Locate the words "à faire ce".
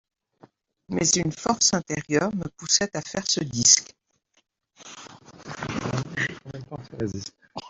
2.97-3.41